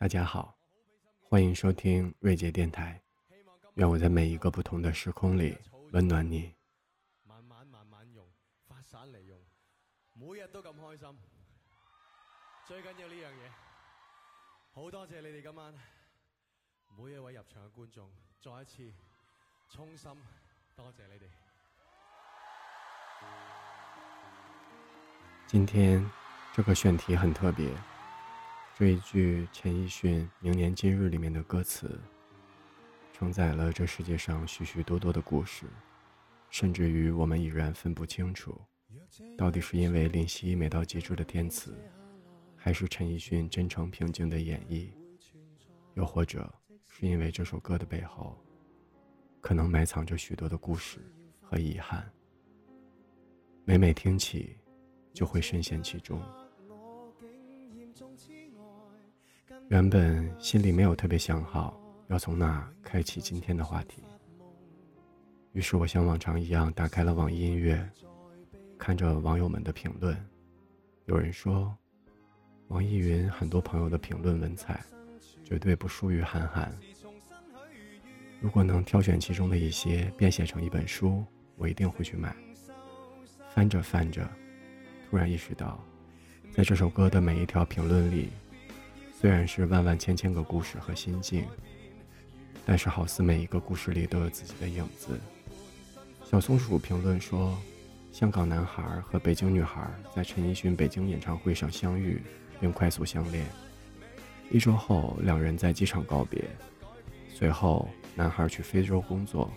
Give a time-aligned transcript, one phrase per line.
[0.00, 0.56] 大家好，
[1.28, 3.02] 欢迎收听瑞杰电台。
[3.74, 5.58] 愿我在每一个不同的时空里
[5.90, 6.54] 温暖你。
[7.24, 8.24] 慢慢慢慢用，
[8.68, 9.36] 發散嚟用，
[10.14, 11.18] 每日都咁開心。
[12.64, 13.50] 最緊要呢樣嘢，
[14.70, 15.74] 好多謝你哋今晚
[16.96, 18.08] 每一位入場嘅觀眾，
[18.40, 18.94] 再一次
[19.68, 20.12] 衷心
[20.76, 21.28] 多謝你哋。
[25.48, 26.08] 今天
[26.54, 27.68] 这个选题很特别。
[28.78, 31.98] 这一句陈奕迅《明年今日》里面的歌词，
[33.12, 35.66] 承载了这世界上许许多多的故事，
[36.48, 38.56] 甚至于我们已然分不清楚，
[39.36, 41.76] 到底是因为林夕美到极致的填词，
[42.54, 44.92] 还是陈奕迅真诚平静的演绎，
[45.94, 46.48] 又或者
[46.86, 48.40] 是因为这首歌的背后，
[49.40, 51.00] 可能埋藏着许多的故事
[51.42, 52.08] 和遗憾。
[53.64, 54.56] 每每听起，
[55.12, 56.22] 就会深陷其中。
[59.68, 64.02] 原本心里没有特别想好要从哪开启今天的话题，
[65.52, 67.86] 于是我像往常一样打开了网易音乐，
[68.78, 70.16] 看着网友们的评论。
[71.04, 71.76] 有人说，
[72.68, 74.82] 网易云很多朋友的评论文采
[75.44, 76.74] 绝对不输于韩寒。
[78.40, 81.22] 如果能挑选其中的一些编写成一本书，
[81.56, 82.34] 我一定会去买。
[83.50, 84.26] 翻着翻着，
[85.10, 85.78] 突然意识到，
[86.52, 88.30] 在这首歌的每一条评论里。
[89.20, 91.44] 虽然是万万千千个故事和心境，
[92.64, 95.18] 但是好似每一个故事里都有自己的影子。
[96.24, 97.58] 小松鼠评论说
[98.12, 102.22] ：“香港男孩和北京女孩在陈奕迅北京演唱会上相遇，
[102.60, 103.44] 并快速相恋。
[104.52, 106.44] 一周后，两人在机场告别。
[107.28, 109.50] 随后，男孩去非洲工作，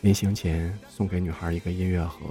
[0.00, 2.26] 临行前送给女孩一个音乐盒，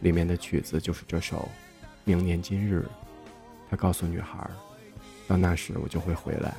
[0.00, 1.48] 里面的曲子就是这首
[2.02, 2.80] 《明年今日》。
[3.70, 4.44] 他告诉女孩。”
[5.26, 6.54] 到那时我就会回来。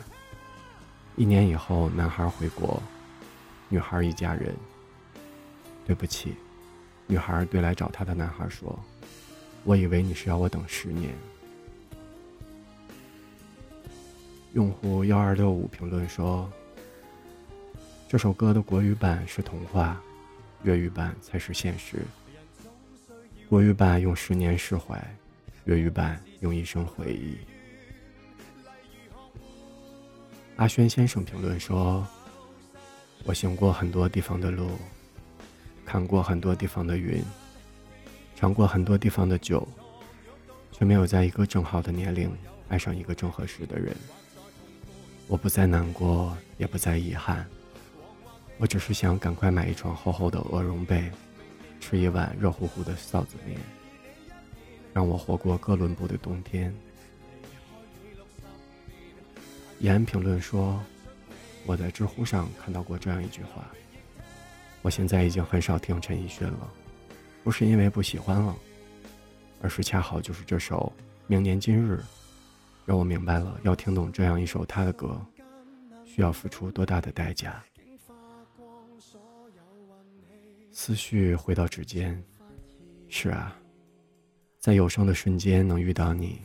[1.16, 2.82] 一年以后，男孩回国，
[3.70, 4.56] 女孩一家人。
[5.86, 6.36] 对不起，
[7.08, 8.78] 女孩对来找她的男孩说
[9.64, 11.14] ：“我以为你是要我等十年。”
[14.54, 16.52] 用户幺二六五评论说
[18.10, 20.02] ：“这首歌的国语版是童话，
[20.64, 22.00] 粤语版才是现实。
[23.48, 25.02] 国语版用十年释怀，
[25.64, 27.38] 粤语版用一生回忆。”
[30.58, 32.06] 阿轩先生评论说
[33.26, 34.72] ：“我行过很多地方的路，
[35.86, 37.24] 看过很多地方的云，
[38.36, 39.68] 尝过很多地方的酒，
[40.72, 42.36] 却没有在一个正好的年龄
[42.70, 43.96] 爱上一个正合适的人。
[45.28, 47.48] 我不再难过，也不再遗憾，
[48.58, 51.12] 我只是想赶快买一床厚厚的鹅绒被，
[51.80, 53.60] 吃一碗热乎乎的臊子面，
[54.92, 56.76] 让我活过哥伦布的冬天。”
[59.80, 60.84] 延安评论说
[61.66, 63.68] ：“我在知乎上看到过这样一句话。
[64.82, 66.72] 我现在已经很少听陈奕迅了，
[67.44, 68.56] 不是因为不喜欢了，
[69.62, 70.92] 而是恰好就是这首
[71.28, 71.94] 《明年今日》，
[72.86, 75.20] 让我明白了要听懂这样一首他的歌，
[76.06, 77.64] 需要付出多大的代价。”
[80.72, 82.24] 思绪回到指尖，
[83.10, 83.56] 是啊，
[84.60, 86.42] 在有生的瞬间能遇到你，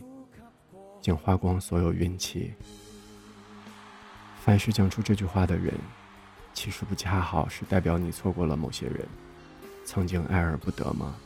[1.00, 2.53] 竟花光所有运气。
[4.44, 5.72] 凡是讲出这句话的人，
[6.53, 9.06] 其实不恰好是代表你错过了某些人，
[9.84, 11.16] 曾经爱而不得吗？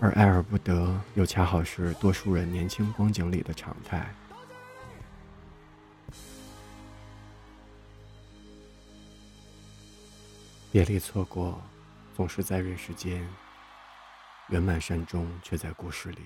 [0.00, 4.08] 而爱而不得，又恰好是多数人年轻光景里的常态。
[10.72, 11.60] 别离错过，
[12.16, 13.28] 总是在人世间，
[14.48, 16.22] 圆满善终却在故事里。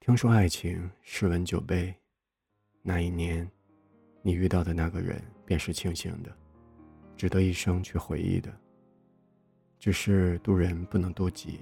[0.00, 1.94] 听说爱情十闻九悲，
[2.82, 3.48] 那一年。
[4.26, 6.36] 你遇到的那个人便是庆幸的，
[7.16, 8.52] 值得一生去回忆的。
[9.78, 11.60] 只是渡人不能渡己，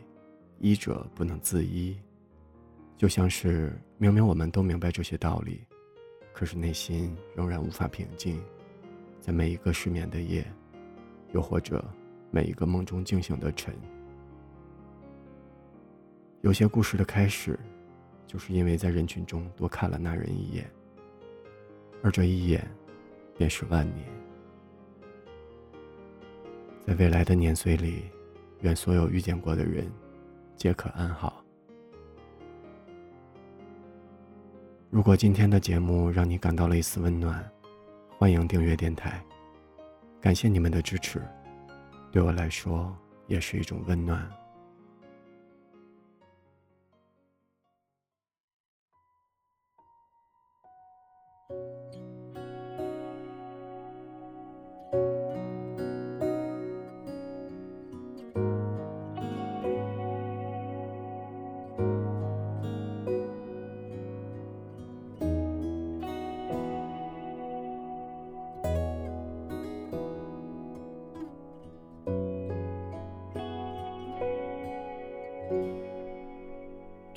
[0.61, 1.95] 医者不能自医。
[2.97, 5.61] 就像是明明我们都明白这些道理，
[6.33, 8.43] 可是内心仍然无法平静。
[9.21, 10.51] 在每一个失眠的夜，
[11.35, 11.85] 又或者
[12.31, 13.75] 每一个梦中惊醒的晨，
[16.41, 17.61] 有些故事的开始，
[18.27, 20.67] 就是因为在人群中多看了那人一眼。
[22.05, 22.63] 而这一眼，
[23.35, 24.07] 便是万年。
[26.87, 28.11] 在未来的年岁里，
[28.61, 29.91] 愿所有遇见过的人，
[30.55, 31.43] 皆可安好。
[34.91, 37.43] 如果今天的节目让你感到了一丝温暖，
[38.19, 39.25] 欢迎订阅电台。
[40.21, 41.23] 感谢你们的支持，
[42.13, 42.95] 对我来说
[43.29, 44.31] 也是一种温暖。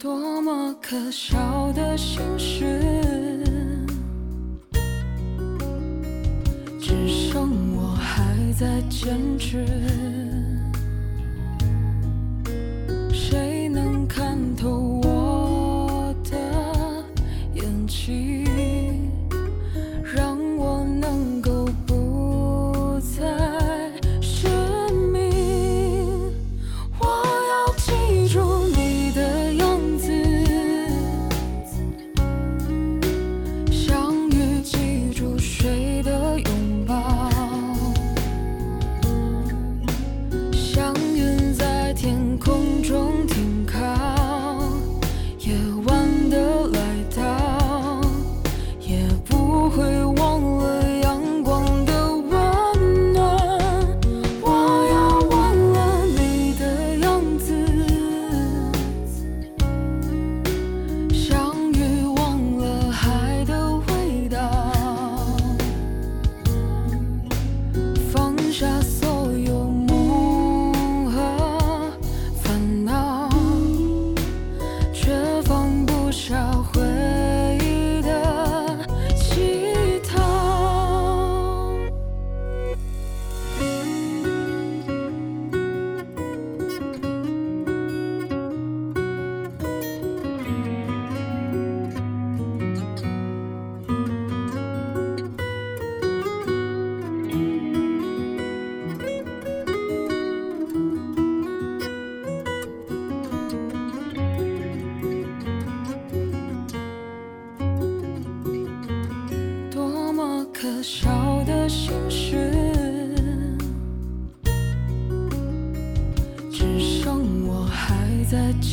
[0.00, 2.64] 多么可笑的心事
[6.80, 10.39] 只剩我还在坚持。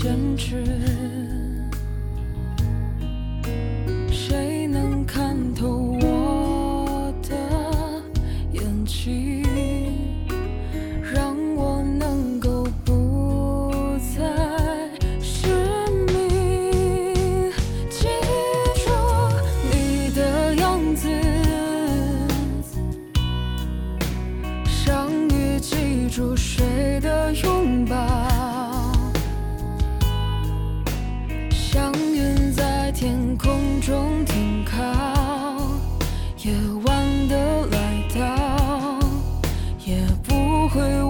[0.08, 1.27] 坚持。
[40.78, 41.07] 会。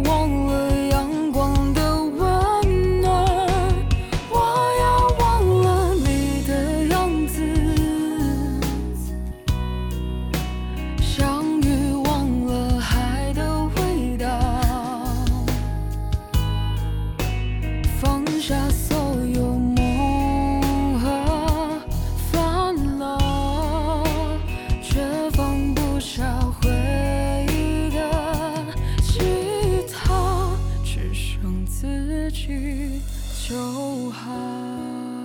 [33.48, 35.17] 就好。